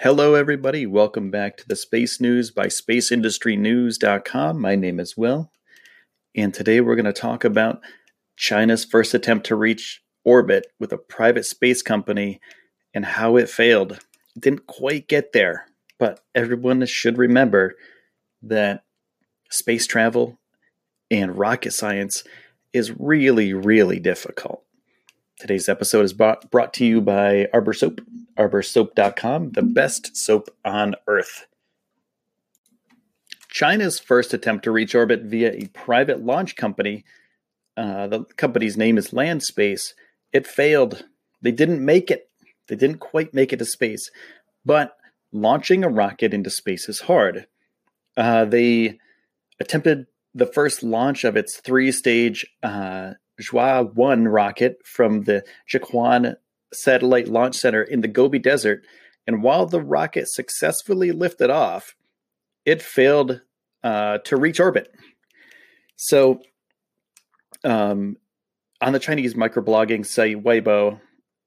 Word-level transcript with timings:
Hello, 0.00 0.34
everybody. 0.34 0.84
Welcome 0.84 1.30
back 1.30 1.56
to 1.56 1.66
the 1.66 1.74
Space 1.74 2.20
News 2.20 2.50
by 2.50 2.66
SpaceIndustryNews.com. 2.66 4.60
My 4.60 4.76
name 4.76 5.00
is 5.00 5.16
Will, 5.16 5.50
and 6.34 6.52
today 6.52 6.82
we're 6.82 6.96
going 6.96 7.06
to 7.06 7.14
talk 7.14 7.44
about 7.44 7.80
China's 8.36 8.84
first 8.84 9.14
attempt 9.14 9.46
to 9.46 9.56
reach 9.56 10.02
orbit 10.22 10.66
with 10.78 10.92
a 10.92 10.98
private 10.98 11.46
space 11.46 11.80
company 11.80 12.42
and 12.92 13.06
how 13.06 13.36
it 13.36 13.48
failed. 13.48 13.92
It 13.92 14.42
didn't 14.42 14.66
quite 14.66 15.08
get 15.08 15.32
there, 15.32 15.64
but 15.98 16.20
everyone 16.34 16.84
should 16.84 17.16
remember 17.16 17.74
that 18.42 18.84
space 19.48 19.86
travel 19.86 20.38
and 21.10 21.38
rocket 21.38 21.72
science 21.72 22.22
is 22.74 22.92
really, 22.98 23.54
really 23.54 23.98
difficult. 23.98 24.62
Today's 25.40 25.70
episode 25.70 26.04
is 26.04 26.12
brought, 26.12 26.50
brought 26.50 26.74
to 26.74 26.84
you 26.84 27.00
by 27.00 27.48
Arbor 27.54 27.72
Soap, 27.72 28.02
arborsoap.com, 28.36 29.52
the 29.52 29.62
best 29.62 30.16
soap 30.16 30.48
on 30.64 30.94
earth. 31.06 31.46
China's 33.48 33.98
first 33.98 34.34
attempt 34.34 34.64
to 34.64 34.70
reach 34.70 34.94
orbit 34.94 35.22
via 35.22 35.52
a 35.52 35.66
private 35.68 36.24
launch 36.24 36.56
company, 36.56 37.04
uh, 37.76 38.06
the 38.06 38.24
company's 38.36 38.76
name 38.76 38.98
is 38.98 39.10
Landspace, 39.10 39.94
it 40.32 40.46
failed. 40.46 41.04
They 41.42 41.52
didn't 41.52 41.84
make 41.84 42.10
it. 42.10 42.28
They 42.68 42.76
didn't 42.76 42.98
quite 42.98 43.32
make 43.32 43.52
it 43.52 43.58
to 43.58 43.64
space. 43.64 44.10
But 44.64 44.96
launching 45.32 45.84
a 45.84 45.88
rocket 45.88 46.34
into 46.34 46.50
space 46.50 46.88
is 46.88 47.00
hard. 47.00 47.46
Uh, 48.16 48.44
they 48.44 48.98
attempted 49.60 50.06
the 50.34 50.46
first 50.46 50.82
launch 50.82 51.24
of 51.24 51.36
its 51.36 51.56
three 51.56 51.92
stage 51.92 52.46
uh, 52.62 53.12
Zhua 53.40 53.94
1 53.94 54.28
rocket 54.28 54.78
from 54.84 55.22
the 55.22 55.44
Jiuquan 55.70 56.36
Satellite 56.72 57.28
Launch 57.28 57.56
Center 57.56 57.82
in 57.82 58.00
the 58.00 58.08
Gobi 58.08 58.38
Desert, 58.38 58.84
and 59.26 59.42
while 59.42 59.66
the 59.66 59.80
rocket 59.80 60.28
successfully 60.28 61.12
lifted 61.12 61.50
off, 61.50 61.94
it 62.64 62.82
failed 62.82 63.40
uh, 63.82 64.18
to 64.18 64.36
reach 64.36 64.60
orbit. 64.60 64.92
So, 65.96 66.40
um, 67.64 68.16
on 68.80 68.92
the 68.92 68.98
Chinese 68.98 69.34
microblogging 69.34 70.04
site 70.04 70.42
Weibo, 70.42 71.00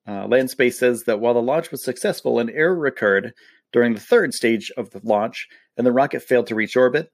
uh, 0.08 0.26
Landspace 0.26 0.74
says 0.74 1.04
that 1.04 1.20
while 1.20 1.34
the 1.36 1.42
launch 1.42 1.70
was 1.70 1.84
successful, 1.84 2.40
an 2.40 2.50
error 2.50 2.86
occurred 2.86 3.34
during 3.72 3.94
the 3.94 4.00
third 4.00 4.34
stage 4.34 4.72
of 4.76 4.90
the 4.90 5.02
launch, 5.04 5.48
and 5.78 5.86
the 5.86 5.92
rocket 5.92 6.24
failed 6.24 6.48
to 6.48 6.56
reach 6.56 6.76
orbit. 6.76 7.12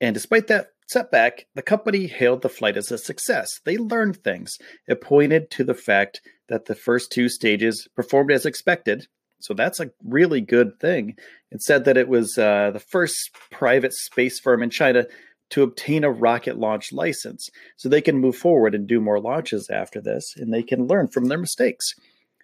And 0.00 0.12
despite 0.12 0.48
that 0.48 0.68
setback, 0.86 1.46
the 1.54 1.62
company 1.62 2.06
hailed 2.06 2.42
the 2.42 2.48
flight 2.48 2.76
as 2.76 2.90
a 2.90 2.98
success. 2.98 3.60
They 3.64 3.76
learned 3.76 4.22
things. 4.22 4.56
It 4.86 5.00
pointed 5.00 5.50
to 5.52 5.64
the 5.64 5.74
fact 5.74 6.20
that 6.48 6.66
the 6.66 6.74
first 6.74 7.10
two 7.12 7.28
stages 7.28 7.88
performed 7.94 8.32
as 8.32 8.46
expected. 8.46 9.06
So 9.40 9.54
that's 9.54 9.80
a 9.80 9.90
really 10.04 10.40
good 10.40 10.80
thing. 10.80 11.16
It 11.50 11.62
said 11.62 11.84
that 11.84 11.96
it 11.96 12.08
was 12.08 12.38
uh, 12.38 12.70
the 12.72 12.80
first 12.80 13.30
private 13.50 13.92
space 13.92 14.40
firm 14.40 14.62
in 14.62 14.70
China 14.70 15.06
to 15.50 15.62
obtain 15.62 16.04
a 16.04 16.10
rocket 16.10 16.58
launch 16.58 16.92
license. 16.92 17.48
So 17.76 17.88
they 17.88 18.00
can 18.00 18.18
move 18.18 18.36
forward 18.36 18.74
and 18.74 18.86
do 18.86 19.00
more 19.00 19.20
launches 19.20 19.68
after 19.70 20.00
this, 20.00 20.34
and 20.36 20.52
they 20.52 20.62
can 20.62 20.86
learn 20.86 21.08
from 21.08 21.26
their 21.26 21.38
mistakes. 21.38 21.84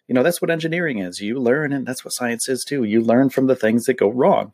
You 0.07 0.15
know, 0.15 0.23
that's 0.23 0.43
what 0.43 0.51
engineering 0.51 0.99
is. 0.99 1.21
You 1.21 1.39
learn, 1.39 1.73
and 1.73 1.87
that's 1.87 2.05
what 2.05 2.13
science 2.13 2.49
is 2.49 2.65
too. 2.69 2.85
You 2.85 3.01
learn 3.01 3.31
from 3.31 3.47
the 3.47 3.57
things 3.57 3.85
that 3.85 3.95
go 3.95 4.11
wrong. 4.11 4.53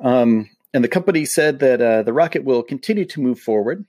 Um, 0.00 0.50
and 0.74 0.82
the 0.82 0.88
company 0.88 1.24
said 1.24 1.60
that 1.60 1.80
uh, 1.80 2.02
the 2.02 2.12
rocket 2.12 2.44
will 2.44 2.64
continue 2.64 3.04
to 3.06 3.20
move 3.20 3.38
forward. 3.38 3.86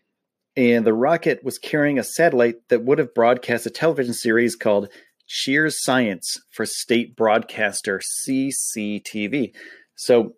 And 0.56 0.85
the 0.85 0.94
rocket 0.94 1.44
was 1.44 1.57
carrying 1.57 2.00
a 2.00 2.03
satellite 2.03 2.69
that 2.69 2.85
would 2.85 3.00
have 3.00 3.13
broadcast 3.13 3.66
a 3.66 3.72
television 3.72 4.13
series 4.13 4.56
called 4.56 4.88
Cheers 5.28 5.84
Science 5.84 6.38
for 6.51 6.66
state 6.66 7.16
broadcaster 7.16 8.00
CCTV. 8.25 9.53
So 9.95 10.35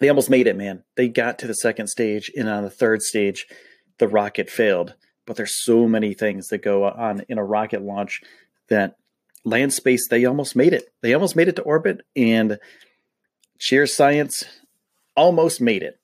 they 0.00 0.08
almost 0.08 0.30
made 0.30 0.46
it, 0.46 0.56
man. 0.56 0.82
They 0.96 1.06
got 1.06 1.38
to 1.40 1.46
the 1.46 1.54
second 1.54 1.88
stage, 1.88 2.32
and 2.36 2.48
on 2.48 2.64
the 2.64 2.70
third 2.70 3.02
stage, 3.02 3.46
the 3.98 4.08
rocket 4.08 4.50
failed. 4.50 4.94
But 5.26 5.36
there's 5.36 5.62
so 5.62 5.86
many 5.86 6.14
things 6.14 6.48
that 6.48 6.62
go 6.62 6.84
on 6.84 7.24
in 7.28 7.38
a 7.38 7.44
rocket 7.44 7.82
launch 7.82 8.22
that 8.68 8.96
Landspace, 9.46 10.08
they 10.10 10.24
almost 10.24 10.56
made 10.56 10.72
it. 10.72 10.92
They 11.02 11.14
almost 11.14 11.36
made 11.36 11.48
it 11.48 11.56
to 11.56 11.62
orbit, 11.62 12.00
and 12.16 12.58
Cheers 13.58 13.94
Science 13.94 14.44
almost 15.16 15.60
made 15.60 15.82
it. 15.82 15.98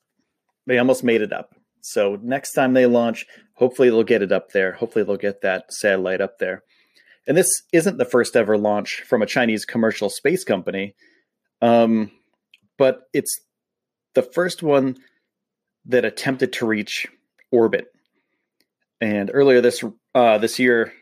They 0.66 0.78
almost 0.78 1.04
made 1.04 1.22
it 1.22 1.32
up. 1.32 1.54
So 1.80 2.18
next 2.22 2.52
time 2.52 2.74
they 2.74 2.86
launch, 2.86 3.26
hopefully 3.54 3.88
they'll 3.88 4.02
get 4.02 4.22
it 4.22 4.32
up 4.32 4.52
there. 4.52 4.72
Hopefully 4.72 5.04
they'll 5.04 5.16
get 5.16 5.40
that 5.42 5.72
satellite 5.72 6.20
up 6.20 6.38
there. 6.38 6.62
And 7.26 7.36
this 7.36 7.50
isn't 7.72 7.98
the 7.98 8.04
first 8.04 8.36
ever 8.36 8.56
launch 8.56 9.02
from 9.06 9.22
a 9.22 9.26
Chinese 9.26 9.64
commercial 9.64 10.08
space 10.08 10.44
company, 10.44 10.94
um, 11.60 12.10
but 12.78 13.02
it's 13.12 13.40
the 14.14 14.22
first 14.22 14.62
one 14.62 14.96
that 15.84 16.04
attempted 16.04 16.52
to 16.54 16.66
reach 16.66 17.06
orbit. 17.52 17.86
And 19.00 19.30
earlier 19.32 19.60
this 19.60 19.84
uh, 20.14 20.38
this 20.38 20.58
year, 20.58 20.92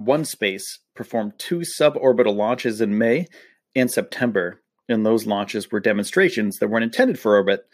OneSpace 0.00 0.62
performed 0.94 1.34
two 1.38 1.60
suborbital 1.60 2.34
launches 2.34 2.80
in 2.80 2.96
May 2.96 3.26
and 3.74 3.90
September 3.90 4.62
and 4.90 5.04
those 5.04 5.26
launches 5.26 5.70
were 5.70 5.80
demonstrations 5.80 6.58
that 6.58 6.68
weren't 6.68 6.84
intended 6.84 7.18
for 7.18 7.36
orbit. 7.36 7.66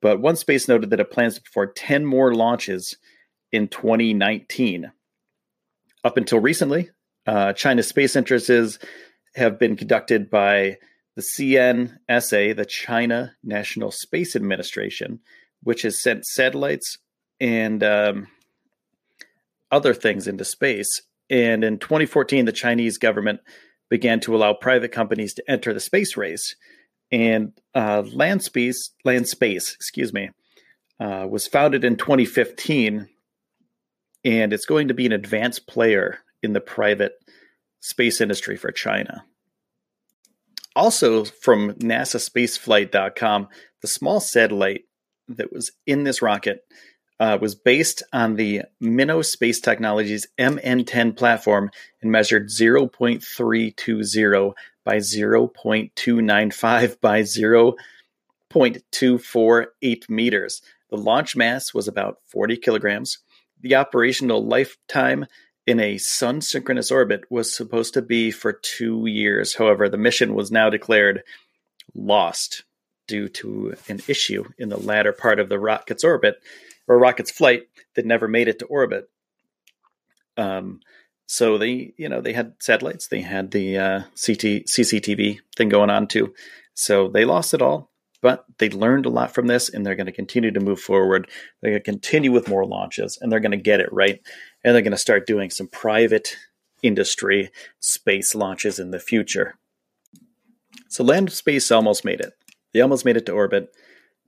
But 0.00 0.20
OneSpace 0.20 0.68
noted 0.68 0.90
that 0.90 1.00
it 1.00 1.10
plans 1.10 1.36
to 1.36 1.42
perform 1.42 1.72
10 1.74 2.04
more 2.04 2.34
launches 2.34 2.96
in 3.52 3.68
2019. 3.68 4.92
Up 6.04 6.16
until 6.16 6.38
recently, 6.38 6.90
uh, 7.26 7.52
China's 7.54 7.88
space 7.88 8.14
interests 8.14 8.78
have 9.34 9.58
been 9.58 9.76
conducted 9.76 10.30
by 10.30 10.78
the 11.16 11.22
CNSA, 11.22 12.54
the 12.54 12.66
China 12.66 13.34
National 13.42 13.90
Space 13.90 14.36
Administration, 14.36 15.20
which 15.62 15.82
has 15.82 16.02
sent 16.02 16.26
satellites 16.26 16.98
and 17.40 17.82
um, 17.82 18.28
other 19.70 19.94
things 19.94 20.28
into 20.28 20.44
space. 20.44 21.00
And 21.28 21.64
in 21.64 21.78
2014, 21.78 22.44
the 22.44 22.52
Chinese 22.52 22.98
government 22.98 23.40
began 23.88 24.20
to 24.20 24.34
allow 24.34 24.52
private 24.52 24.92
companies 24.92 25.34
to 25.34 25.50
enter 25.50 25.72
the 25.72 25.80
space 25.80 26.16
race. 26.16 26.56
And 27.12 27.52
uh, 27.74 28.02
Landspace, 28.02 29.74
excuse 29.74 30.12
me, 30.12 30.30
uh, 30.98 31.26
was 31.28 31.46
founded 31.46 31.84
in 31.84 31.96
2015, 31.96 33.08
and 34.24 34.52
it's 34.52 34.66
going 34.66 34.88
to 34.88 34.94
be 34.94 35.06
an 35.06 35.12
advanced 35.12 35.66
player 35.66 36.18
in 36.42 36.52
the 36.52 36.60
private 36.60 37.12
space 37.80 38.20
industry 38.20 38.56
for 38.56 38.72
China. 38.72 39.24
Also, 40.74 41.24
from 41.24 41.72
NASASpaceflight.com, 41.74 43.48
the 43.80 43.88
small 43.88 44.20
satellite 44.20 44.82
that 45.28 45.52
was 45.52 45.72
in 45.86 46.04
this 46.04 46.20
rocket 46.20 46.60
uh, 47.18 47.38
was 47.40 47.54
based 47.54 48.02
on 48.12 48.36
the 48.36 48.60
MinoSpace 48.82 49.62
Technologies 49.62 50.26
MN10 50.38 51.16
platform 51.16 51.70
and 52.02 52.12
measured 52.12 52.48
0.320 52.48 54.52
by 54.84 54.96
0.295 54.96 57.00
by 57.08 57.22
0.248 57.22 60.10
meters. 60.10 60.60
The 60.90 60.96
launch 60.96 61.36
mass 61.36 61.74
was 61.74 61.88
about 61.88 62.18
40 62.28 62.58
kilograms. 62.58 63.18
The 63.60 63.74
operational 63.74 64.46
lifetime 64.46 65.26
in 65.66 65.80
a 65.80 65.98
sun 65.98 66.40
synchronous 66.40 66.92
orbit 66.92 67.24
was 67.28 67.52
supposed 67.52 67.94
to 67.94 68.02
be 68.02 68.30
for 68.30 68.52
two 68.52 69.06
years. 69.06 69.56
However, 69.56 69.88
the 69.88 69.98
mission 69.98 70.34
was 70.34 70.52
now 70.52 70.70
declared 70.70 71.24
lost 71.94 72.62
due 73.06 73.28
to 73.28 73.74
an 73.88 74.00
issue 74.08 74.44
in 74.58 74.68
the 74.68 74.76
latter 74.76 75.12
part 75.12 75.40
of 75.40 75.48
the 75.48 75.58
rocket's 75.58 76.04
orbit 76.04 76.36
or 76.88 76.98
rocket's 76.98 77.30
flight 77.30 77.68
that 77.94 78.06
never 78.06 78.28
made 78.28 78.48
it 78.48 78.58
to 78.60 78.66
orbit. 78.66 79.08
Um, 80.36 80.80
so 81.26 81.58
they, 81.58 81.92
you 81.96 82.08
know, 82.08 82.20
they 82.20 82.32
had 82.32 82.54
satellites, 82.60 83.08
they 83.08 83.20
had 83.20 83.50
the 83.50 83.78
uh, 83.78 84.00
CT, 84.14 84.66
CCTV 84.66 85.40
thing 85.56 85.68
going 85.68 85.90
on 85.90 86.06
too. 86.06 86.34
So 86.74 87.08
they 87.08 87.24
lost 87.24 87.54
it 87.54 87.62
all, 87.62 87.90
but 88.22 88.44
they 88.58 88.68
learned 88.68 89.06
a 89.06 89.10
lot 89.10 89.34
from 89.34 89.46
this, 89.46 89.68
and 89.68 89.84
they're 89.84 89.96
going 89.96 90.06
to 90.06 90.12
continue 90.12 90.52
to 90.52 90.60
move 90.60 90.80
forward. 90.80 91.28
They're 91.60 91.72
going 91.72 91.82
to 91.82 91.90
continue 91.90 92.30
with 92.30 92.48
more 92.48 92.64
launches, 92.64 93.18
and 93.20 93.32
they're 93.32 93.40
going 93.40 93.52
to 93.52 93.56
get 93.56 93.80
it 93.80 93.92
right, 93.92 94.20
and 94.62 94.74
they're 94.74 94.82
going 94.82 94.92
to 94.92 94.98
start 94.98 95.26
doing 95.26 95.50
some 95.50 95.68
private 95.68 96.36
industry 96.82 97.50
space 97.80 98.34
launches 98.34 98.78
in 98.78 98.90
the 98.90 99.00
future. 99.00 99.56
So 100.88 101.02
Landspace 101.02 101.74
almost 101.74 102.04
made 102.04 102.20
it. 102.20 102.34
They 102.76 102.82
almost 102.82 103.06
made 103.06 103.16
it 103.16 103.24
to 103.24 103.32
orbit. 103.32 103.72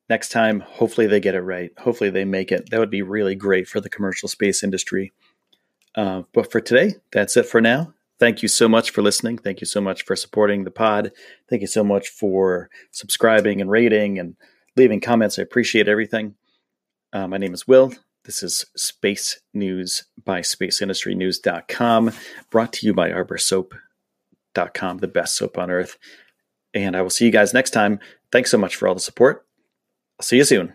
Next 0.08 0.30
time, 0.30 0.60
hopefully 0.60 1.06
they 1.06 1.20
get 1.20 1.34
it 1.34 1.42
right. 1.42 1.70
Hopefully 1.76 2.08
they 2.08 2.24
make 2.24 2.50
it. 2.50 2.70
That 2.70 2.80
would 2.80 2.90
be 2.90 3.02
really 3.02 3.34
great 3.34 3.68
for 3.68 3.78
the 3.78 3.90
commercial 3.90 4.26
space 4.26 4.62
industry. 4.62 5.12
Uh, 5.94 6.22
but 6.32 6.50
for 6.50 6.58
today, 6.58 6.94
that's 7.12 7.36
it 7.36 7.44
for 7.44 7.60
now. 7.60 7.92
Thank 8.18 8.40
you 8.40 8.48
so 8.48 8.66
much 8.66 8.88
for 8.88 9.02
listening. 9.02 9.36
Thank 9.36 9.60
you 9.60 9.66
so 9.66 9.82
much 9.82 10.02
for 10.06 10.16
supporting 10.16 10.64
the 10.64 10.70
pod. 10.70 11.12
Thank 11.50 11.60
you 11.60 11.68
so 11.68 11.84
much 11.84 12.08
for 12.08 12.70
subscribing 12.90 13.60
and 13.60 13.70
rating 13.70 14.18
and 14.18 14.36
leaving 14.76 15.02
comments. 15.02 15.38
I 15.38 15.42
appreciate 15.42 15.86
everything. 15.86 16.34
Uh, 17.12 17.28
my 17.28 17.36
name 17.36 17.52
is 17.52 17.68
Will. 17.68 17.92
This 18.24 18.42
is 18.42 18.64
Space 18.78 19.42
News 19.52 20.04
by 20.24 20.40
SpaceIndustryNews.com, 20.40 22.12
brought 22.50 22.72
to 22.72 22.86
you 22.86 22.94
by 22.94 23.10
ArborSoap.com, 23.10 24.98
the 24.98 25.08
best 25.08 25.36
soap 25.36 25.58
on 25.58 25.70
earth. 25.70 25.98
And 26.74 26.96
I 26.96 27.02
will 27.02 27.10
see 27.10 27.24
you 27.24 27.30
guys 27.30 27.54
next 27.54 27.70
time. 27.70 27.98
Thanks 28.30 28.50
so 28.50 28.58
much 28.58 28.76
for 28.76 28.88
all 28.88 28.94
the 28.94 29.00
support. 29.00 29.46
I'll 30.18 30.24
see 30.24 30.36
you 30.36 30.44
soon. 30.44 30.74